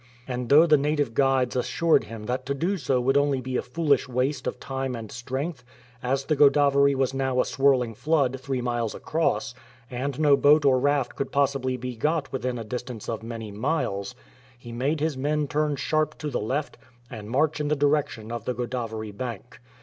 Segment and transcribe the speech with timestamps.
[0.17, 3.55] "*' And though the native guides assured him that to do so would only be
[3.55, 5.63] a foolish waste of time and strength,
[6.01, 9.53] as the Godavery was now a swirling flood three miles across,
[9.91, 14.15] and no boat or raft could possibly be got within a distance of many miles,
[14.57, 16.79] he made his men turn sharp to the left
[17.11, 19.59] and march in the direction of the Godavery bank.